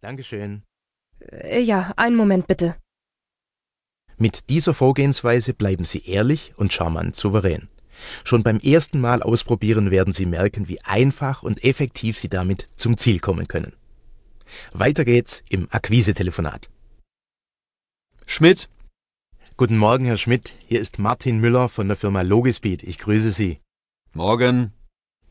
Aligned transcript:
Dankeschön. 0.00 0.62
Äh, 1.20 1.60
ja, 1.60 1.92
einen 1.96 2.16
Moment 2.16 2.46
bitte. 2.46 2.76
Mit 4.16 4.48
dieser 4.50 4.74
Vorgehensweise 4.74 5.54
bleiben 5.54 5.84
Sie 5.84 6.04
ehrlich 6.06 6.52
und 6.56 6.72
charmant 6.72 7.14
souverän. 7.16 7.68
Schon 8.24 8.42
beim 8.42 8.58
ersten 8.58 9.00
Mal 9.00 9.22
ausprobieren 9.22 9.90
werden 9.90 10.12
Sie 10.12 10.26
merken, 10.26 10.68
wie 10.68 10.80
einfach 10.82 11.42
und 11.42 11.64
effektiv 11.64 12.18
Sie 12.18 12.28
damit 12.28 12.68
zum 12.76 12.96
Ziel 12.96 13.18
kommen 13.18 13.48
können. 13.48 13.74
Weiter 14.72 15.04
geht's 15.04 15.42
im 15.48 15.68
Akquise-Telefonat. 15.70 16.70
Schmidt, 18.26 18.68
Guten 19.56 19.76
Morgen, 19.76 20.04
Herr 20.04 20.16
Schmidt. 20.16 20.54
Hier 20.68 20.80
ist 20.80 21.00
Martin 21.00 21.40
Müller 21.40 21.68
von 21.68 21.88
der 21.88 21.96
Firma 21.96 22.22
Logispeed. 22.22 22.84
Ich 22.84 22.98
grüße 22.98 23.32
Sie. 23.32 23.58
morgen. 24.14 24.72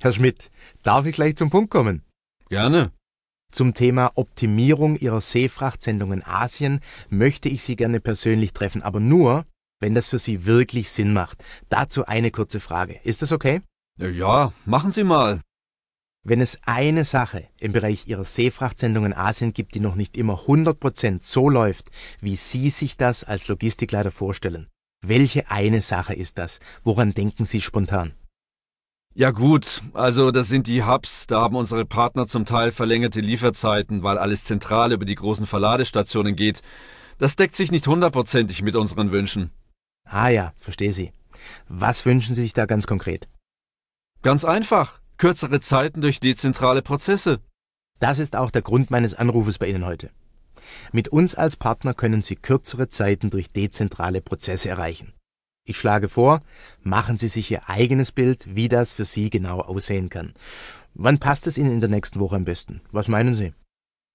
Herr 0.02 0.12
Schmidt, 0.12 0.50
darf 0.84 1.06
ich 1.06 1.16
gleich 1.16 1.38
zum 1.38 1.50
Punkt 1.50 1.72
kommen? 1.72 2.04
Gerne. 2.50 2.92
Zum 3.58 3.74
Thema 3.74 4.12
Optimierung 4.14 5.00
Ihrer 5.00 5.20
Seefrachtsendungen 5.20 6.24
Asien 6.24 6.80
möchte 7.10 7.50
ich 7.50 7.64
Sie 7.64 7.76
gerne 7.76 8.00
persönlich 8.00 8.54
treffen, 8.54 8.84
aber 8.84 9.00
nur, 9.00 9.48
wenn 9.80 9.96
das 9.96 10.08
für 10.08 10.20
Sie 10.20 10.46
wirklich 10.46 10.92
Sinn 10.92 11.12
macht. 11.12 11.44
Dazu 11.68 12.06
eine 12.06 12.30
kurze 12.30 12.60
Frage. 12.60 13.00
Ist 13.04 13.24
das 13.24 13.32
okay? 13.32 13.64
Ja, 13.98 14.54
machen 14.66 14.92
Sie 14.92 15.04
mal. 15.04 15.42
Wenn 16.24 16.40
es 16.40 16.60
eine 16.68 17.04
Sache 17.04 17.48
im 17.58 17.72
Bereich 17.72 18.06
Ihrer 18.06 18.26
Seefrachtsendungen 18.26 19.14
Asien 19.14 19.54
gibt, 19.54 19.74
die 19.74 19.80
noch 19.80 19.96
nicht 19.96 20.18
immer 20.18 20.42
100% 20.42 21.24
so 21.24 21.50
läuft, 21.50 21.90
wie 22.22 22.36
Sie 22.36 22.70
sich 22.70 22.96
das 22.96 23.24
als 23.24 23.48
Logistikleiter 23.48 24.12
vorstellen, 24.12 24.68
welche 25.04 25.50
eine 25.50 25.82
Sache 25.82 26.14
ist 26.14 26.38
das? 26.38 26.60
Woran 26.84 27.16
denken 27.16 27.46
Sie 27.46 27.62
spontan? 27.62 28.14
Ja 29.18 29.32
gut, 29.32 29.82
also 29.96 30.30
das 30.30 30.48
sind 30.48 30.68
die 30.68 30.84
Hubs, 30.84 31.26
da 31.26 31.42
haben 31.42 31.56
unsere 31.56 31.86
Partner 31.86 32.28
zum 32.28 32.46
Teil 32.46 32.72
verlängerte 32.72 33.20
Lieferzeiten, 33.20 34.04
weil 34.04 34.20
alles 34.20 34.44
zentral 34.44 34.92
über 34.92 35.06
die 35.06 35.16
großen 35.16 35.48
Verladestationen 35.48 36.36
geht. 36.36 36.62
Das 37.18 37.36
deckt 37.36 37.56
sich 37.56 37.72
nicht 37.72 37.88
hundertprozentig 37.88 38.62
mit 38.62 38.76
unseren 38.76 39.12
Wünschen. 39.12 39.50
Ah 40.06 40.30
ja, 40.30 40.54
verstehe 40.60 40.92
Sie. 40.92 41.14
Was 41.68 42.06
wünschen 42.06 42.36
Sie 42.36 42.44
sich 42.44 42.54
da 42.54 42.68
ganz 42.68 42.86
konkret? 42.86 43.28
Ganz 44.22 44.46
einfach. 44.46 45.00
Kürzere 45.18 45.62
Zeiten 45.62 46.02
durch 46.02 46.20
dezentrale 46.20 46.84
Prozesse. 46.84 47.40
Das 47.98 48.20
ist 48.20 48.36
auch 48.36 48.52
der 48.52 48.62
Grund 48.62 48.92
meines 48.92 49.16
Anrufes 49.16 49.58
bei 49.58 49.66
Ihnen 49.66 49.88
heute. 49.88 50.12
Mit 50.92 51.08
uns 51.08 51.34
als 51.34 51.56
Partner 51.56 51.96
können 51.96 52.22
Sie 52.22 52.36
kürzere 52.36 52.88
Zeiten 52.88 53.32
durch 53.32 53.48
dezentrale 53.48 54.22
Prozesse 54.22 54.70
erreichen. 54.70 55.14
Ich 55.70 55.78
schlage 55.78 56.08
vor, 56.08 56.44
machen 56.82 57.18
Sie 57.18 57.28
sich 57.28 57.52
Ihr 57.52 57.68
eigenes 57.68 58.14
Bild, 58.14 58.56
wie 58.56 58.70
das 58.70 58.94
für 58.94 59.04
Sie 59.04 59.30
genau 59.30 59.60
aussehen 59.60 60.10
kann. 60.10 60.34
Wann 60.94 61.20
passt 61.20 61.46
es 61.46 61.58
Ihnen 61.58 61.74
in 61.74 61.82
der 61.82 61.90
nächsten 61.90 62.22
Woche 62.22 62.38
am 62.38 62.46
besten? 62.46 62.80
Was 62.92 63.10
meinen 63.10 63.36
Sie? 63.36 63.54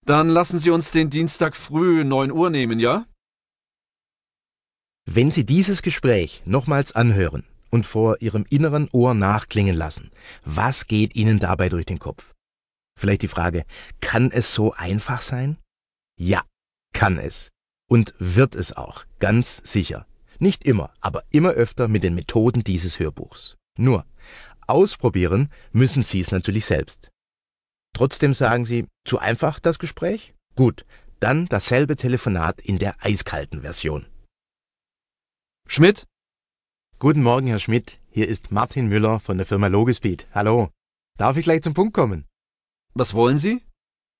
Dann 0.06 0.30
lassen 0.30 0.60
Sie 0.60 0.70
uns 0.70 0.90
den 0.90 1.10
Dienstag 1.10 1.54
früh 1.54 2.04
9 2.04 2.32
Uhr 2.32 2.48
nehmen, 2.48 2.80
ja? 2.80 3.04
Wenn 5.04 5.30
Sie 5.30 5.44
dieses 5.44 5.82
Gespräch 5.82 6.40
nochmals 6.46 6.92
anhören 6.92 7.44
und 7.70 7.84
vor 7.84 8.22
Ihrem 8.22 8.46
inneren 8.48 8.88
Ohr 8.90 9.12
nachklingen 9.12 9.76
lassen, 9.76 10.10
was 10.46 10.86
geht 10.86 11.14
Ihnen 11.14 11.38
dabei 11.38 11.68
durch 11.68 11.84
den 11.84 11.98
Kopf? 11.98 12.32
Vielleicht 12.98 13.20
die 13.20 13.28
Frage, 13.28 13.66
kann 14.00 14.30
es 14.30 14.54
so 14.54 14.72
einfach 14.72 15.20
sein? 15.20 15.58
Ja, 16.18 16.44
kann 16.94 17.18
es. 17.18 17.50
Und 17.90 18.14
wird 18.18 18.54
es 18.54 18.74
auch, 18.74 19.04
ganz 19.18 19.60
sicher. 19.62 20.06
Nicht 20.42 20.64
immer, 20.64 20.92
aber 21.00 21.22
immer 21.30 21.50
öfter 21.50 21.86
mit 21.86 22.02
den 22.02 22.16
Methoden 22.16 22.64
dieses 22.64 22.98
Hörbuchs. 22.98 23.58
Nur, 23.78 24.04
ausprobieren 24.66 25.52
müssen 25.70 26.02
Sie 26.02 26.18
es 26.18 26.32
natürlich 26.32 26.66
selbst. 26.66 27.12
Trotzdem 27.94 28.34
sagen 28.34 28.64
Sie, 28.64 28.88
zu 29.04 29.20
einfach 29.20 29.60
das 29.60 29.78
Gespräch? 29.78 30.34
Gut, 30.56 30.84
dann 31.20 31.46
dasselbe 31.46 31.94
Telefonat 31.94 32.60
in 32.60 32.80
der 32.80 32.96
eiskalten 33.04 33.60
Version. 33.60 34.04
Schmidt? 35.68 36.08
Guten 36.98 37.22
Morgen, 37.22 37.46
Herr 37.46 37.60
Schmidt. 37.60 38.00
Hier 38.10 38.26
ist 38.26 38.50
Martin 38.50 38.88
Müller 38.88 39.20
von 39.20 39.36
der 39.36 39.46
Firma 39.46 39.68
Logispeed. 39.68 40.26
Hallo. 40.34 40.70
Darf 41.18 41.36
ich 41.36 41.44
gleich 41.44 41.62
zum 41.62 41.74
Punkt 41.74 41.94
kommen? 41.94 42.26
Was 42.94 43.14
wollen 43.14 43.38
Sie? 43.38 43.62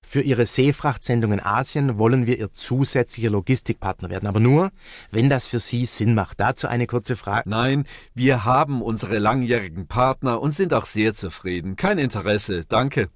Für 0.05 0.21
Ihre 0.21 0.45
Seefrachtsendung 0.45 1.31
in 1.31 1.39
Asien 1.39 1.97
wollen 1.97 2.27
wir 2.27 2.37
Ihr 2.37 2.51
zusätzlicher 2.51 3.31
Logistikpartner 3.31 4.09
werden, 4.09 4.27
aber 4.27 4.39
nur, 4.39 4.71
wenn 5.11 5.29
das 5.29 5.47
für 5.47 5.59
Sie 5.59 5.85
Sinn 5.85 6.13
macht. 6.13 6.39
Dazu 6.39 6.67
eine 6.67 6.85
kurze 6.85 7.15
Frage. 7.15 7.49
Nein, 7.49 7.87
wir 8.13 8.43
haben 8.43 8.81
unsere 8.81 9.17
langjährigen 9.17 9.87
Partner 9.87 10.39
und 10.41 10.53
sind 10.53 10.73
auch 10.73 10.85
sehr 10.85 11.15
zufrieden. 11.15 11.75
Kein 11.77 11.97
Interesse, 11.97 12.63
danke. 12.67 13.09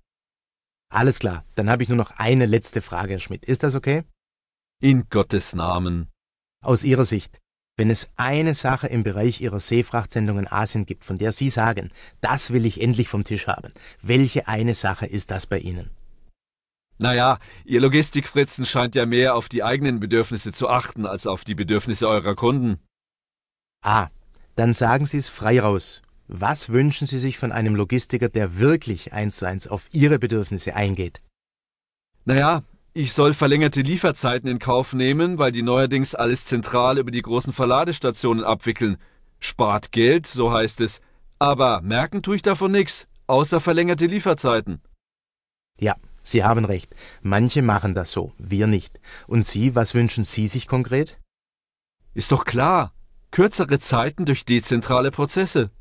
Alles 0.90 1.20
klar, 1.20 1.44
dann 1.56 1.70
habe 1.70 1.84
ich 1.84 1.90
nur 1.90 1.98
noch 1.98 2.12
eine 2.12 2.46
letzte 2.46 2.81
Frage, 2.81 3.14
Herr 3.14 3.19
Schmidt. 3.19 3.46
Ist 3.46 3.64
das 3.64 3.75
okay? 3.75 4.04
In 4.81 5.08
Gottes 5.09 5.54
Namen. 5.54 6.08
Aus 6.64 6.84
Ihrer 6.84 7.06
Sicht, 7.06 7.40
wenn 7.75 7.90
es 7.92 8.09
eine 8.16 8.54
Sache 8.54 8.88
im 8.88 9.04
Bereich 9.04 9.42
Ihrer 9.42 9.59
Seefrachtsendung 9.59 10.40
in 10.40 10.48
Asien 10.48 10.86
gibt, 10.86 11.04
von 11.04 11.18
der 11.18 11.31
Sie 11.31 11.50
sagen, 11.50 11.92
das 12.22 12.52
will 12.52 12.66
ich 12.66 12.81
endlich 12.81 13.09
vom 13.09 13.24
Tisch 13.24 13.48
haben, 13.48 13.74
welche 14.02 14.48
eine 14.48 14.74
Sache 14.74 15.06
ist 15.06 15.30
das 15.30 15.46
bei 15.46 15.59
Ihnen? 15.59 15.92
Naja, 16.97 17.40
Ihr 17.63 17.81
Logistikfritzen 17.81 18.66
scheint 18.66 18.96
ja 18.96 19.06
mehr 19.06 19.35
auf 19.35 19.50
die 19.50 19.63
eigenen 19.63 20.00
Bedürfnisse 20.00 20.52
zu 20.52 20.68
achten 20.68 21.06
als 21.06 21.28
auf 21.28 21.44
die 21.44 21.56
Bedürfnisse 21.56 22.08
eurer 22.08 22.35
Kunden. 22.35 22.80
Ah, 23.84 24.09
dann 24.56 24.74
sagen 24.74 25.06
Sie 25.06 25.18
es 25.18 25.30
frei 25.30 25.59
raus. 25.59 26.02
Was 26.28 26.69
wünschen 26.69 27.07
Sie 27.07 27.19
sich 27.19 27.38
von 27.38 27.52
einem 27.52 27.75
Logistiker, 27.75 28.30
der 28.30 28.59
wirklich 28.59 29.13
eins 29.13 29.38
zu 29.38 29.47
eins 29.47 29.68
auf 29.68 29.88
Ihre 29.91 30.19
Bedürfnisse 30.19 30.75
eingeht? 30.75 31.22
Naja, 32.25 32.63
ich 32.94 33.13
soll 33.13 33.34
verlängerte 33.34 33.81
Lieferzeiten 33.81 34.50
in 34.50 34.59
Kauf 34.59 34.94
nehmen, 34.94 35.38
weil 35.38 35.52
die 35.52 35.62
neuerdings 35.62 36.16
alles 36.16 36.46
zentral 36.46 36.97
über 36.97 37.12
die 37.12 37.22
großen 37.22 37.53
Verladestationen 37.53 38.44
abwickeln. 38.44 38.97
Spart 39.40 39.91
Geld, 39.91 40.25
so 40.25 40.52
heißt 40.52 40.81
es. 40.81 41.00
Aber 41.40 41.81
merken 41.81 42.24
tue 42.24 42.38
ich 42.38 42.41
davon 42.41 42.72
nichts, 42.72 43.07
außer 43.28 43.59
verlängerte 43.59 44.07
Lieferzeiten. 44.07 44.81
Ja, 45.80 45.96
Sie 46.28 46.44
haben 46.44 46.66
recht. 46.66 46.94
Manche 47.22 47.62
machen 47.62 47.96
das 47.96 48.12
so, 48.12 48.34
wir 48.38 48.68
nicht. 48.68 49.00
Und 49.28 49.46
Sie, 49.46 49.76
was 49.76 49.96
wünschen 49.96 50.26
Sie 50.26 50.48
sich 50.48 50.68
konkret? 50.68 51.20
Ist 52.14 52.34
doch 52.34 52.44
klar. 52.44 52.94
Kürzere 53.32 53.80
Zeiten 53.80 54.26
durch 54.26 54.44
dezentrale 54.44 55.12
Prozesse. 55.12 55.72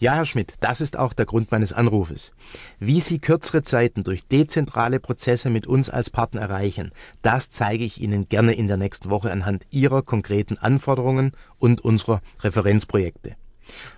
Ja, 0.00 0.14
Herr 0.14 0.24
Schmidt, 0.24 0.54
das 0.60 0.80
ist 0.80 0.98
auch 0.98 1.12
der 1.12 1.26
Grund 1.26 1.52
meines 1.52 1.74
Anrufes. 1.74 2.32
Wie 2.78 2.98
Sie 3.00 3.18
kürzere 3.18 3.62
Zeiten 3.62 4.04
durch 4.04 4.26
dezentrale 4.26 5.00
Prozesse 5.00 5.50
mit 5.50 5.66
uns 5.66 5.90
als 5.90 6.08
Partner 6.08 6.40
erreichen, 6.40 6.90
das 7.20 7.50
zeige 7.50 7.84
ich 7.84 8.00
Ihnen 8.00 8.28
gerne 8.28 8.54
in 8.54 8.68
der 8.68 8.78
nächsten 8.78 9.10
Woche 9.10 9.30
anhand 9.30 9.66
Ihrer 9.70 10.02
konkreten 10.02 10.56
Anforderungen 10.56 11.32
und 11.58 11.82
unserer 11.82 12.22
Referenzprojekte. 12.40 13.36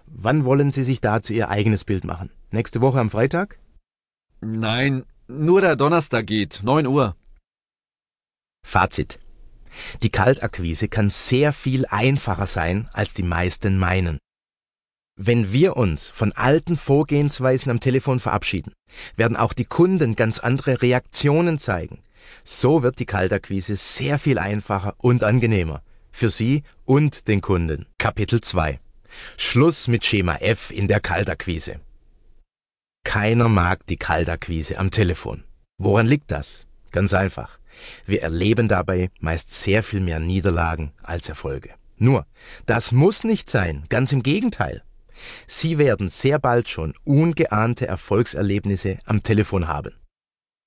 Wann 0.06 0.44
wollen 0.44 0.70
Sie 0.72 0.84
sich 0.84 1.00
dazu 1.00 1.32
Ihr 1.32 1.48
eigenes 1.48 1.84
Bild 1.84 2.04
machen? 2.04 2.30
Nächste 2.50 2.80
Woche 2.80 2.98
am 2.98 3.10
Freitag? 3.10 3.58
Nein, 4.40 5.04
nur 5.28 5.60
der 5.60 5.76
Donnerstag 5.76 6.26
geht, 6.26 6.60
9 6.62 6.86
Uhr. 6.86 7.16
Fazit. 8.66 9.18
Die 10.02 10.10
Kaltakquise 10.10 10.88
kann 10.88 11.10
sehr 11.10 11.52
viel 11.52 11.86
einfacher 11.86 12.46
sein, 12.46 12.88
als 12.92 13.14
die 13.14 13.22
meisten 13.22 13.78
meinen. 13.78 14.18
Wenn 15.18 15.52
wir 15.52 15.76
uns 15.76 16.08
von 16.08 16.32
alten 16.32 16.76
Vorgehensweisen 16.76 17.70
am 17.70 17.80
Telefon 17.80 18.20
verabschieden, 18.20 18.72
werden 19.16 19.36
auch 19.36 19.52
die 19.52 19.64
Kunden 19.64 20.14
ganz 20.14 20.38
andere 20.38 20.82
Reaktionen 20.82 21.58
zeigen. 21.58 22.02
So 22.44 22.82
wird 22.82 22.98
die 22.98 23.06
Kaltakquise 23.06 23.76
sehr 23.76 24.18
viel 24.18 24.38
einfacher 24.38 24.94
und 24.98 25.24
angenehmer. 25.24 25.82
Für 26.12 26.28
Sie 26.28 26.64
und 26.84 27.28
den 27.28 27.40
Kunden. 27.40 27.86
Kapitel 27.98 28.40
2. 28.40 28.80
Schluss 29.36 29.88
mit 29.88 30.04
Schema 30.04 30.36
F 30.36 30.70
in 30.70 30.88
der 30.88 31.00
Kaltakquise. 31.00 31.80
Keiner 33.06 33.48
mag 33.48 33.86
die 33.86 33.96
Kaltakquise 33.96 34.78
am 34.78 34.90
Telefon. 34.90 35.44
Woran 35.78 36.08
liegt 36.08 36.32
das? 36.32 36.66
Ganz 36.90 37.14
einfach. 37.14 37.60
Wir 38.04 38.20
erleben 38.20 38.66
dabei 38.66 39.10
meist 39.20 39.52
sehr 39.52 39.84
viel 39.84 40.00
mehr 40.00 40.18
Niederlagen 40.18 40.92
als 41.04 41.28
Erfolge. 41.28 41.70
Nur, 41.98 42.26
das 42.66 42.90
muss 42.90 43.22
nicht 43.22 43.48
sein, 43.48 43.84
ganz 43.90 44.12
im 44.12 44.24
Gegenteil. 44.24 44.82
Sie 45.46 45.78
werden 45.78 46.08
sehr 46.08 46.40
bald 46.40 46.68
schon 46.68 46.94
ungeahnte 47.04 47.86
Erfolgserlebnisse 47.86 48.98
am 49.04 49.22
Telefon 49.22 49.68
haben. 49.68 49.94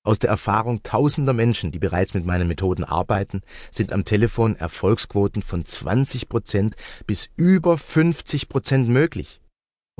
Aus 0.02 0.18
der 0.18 0.30
Erfahrung 0.30 0.82
tausender 0.82 1.34
Menschen, 1.34 1.72
die 1.72 1.78
bereits 1.78 2.14
mit 2.14 2.24
meinen 2.24 2.48
Methoden 2.48 2.84
arbeiten, 2.84 3.42
sind 3.70 3.92
am 3.92 4.06
Telefon 4.06 4.56
Erfolgsquoten 4.56 5.42
von 5.42 5.66
20 5.66 6.30
Prozent 6.30 6.74
bis 7.06 7.28
über 7.36 7.76
50 7.76 8.48
Prozent 8.48 8.88
möglich. 8.88 9.42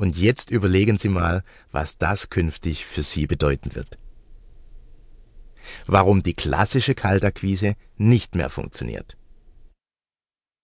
Und 0.01 0.17
jetzt 0.17 0.49
überlegen 0.49 0.97
Sie 0.97 1.09
mal, 1.09 1.43
was 1.71 1.99
das 1.99 2.31
künftig 2.31 2.87
für 2.87 3.03
Sie 3.03 3.27
bedeuten 3.27 3.75
wird. 3.75 3.99
Warum 5.85 6.23
die 6.23 6.33
klassische 6.33 6.95
Kaltakquise 6.95 7.75
nicht 7.97 8.33
mehr 8.33 8.49
funktioniert. 8.49 9.15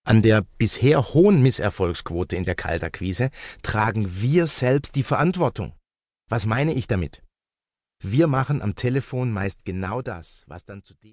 An 0.07 0.23
der 0.23 0.41
bisher 0.57 1.13
hohen 1.13 1.43
Misserfolgsquote 1.43 2.35
in 2.35 2.45
der 2.45 2.55
Kaltakquise 2.55 3.29
tragen 3.61 4.09
wir 4.19 4.47
selbst 4.47 4.95
die 4.95 5.03
Verantwortung. 5.03 5.75
Was 6.27 6.47
meine 6.47 6.73
ich 6.73 6.87
damit? 6.87 7.21
Wir 8.01 8.25
machen 8.25 8.63
am 8.63 8.73
Telefon 8.73 9.31
meist 9.31 9.65
genau 9.65 10.01
das, 10.01 10.45
was 10.47 10.65
dann 10.65 10.81
zu 10.81 10.95
dem 10.95 11.05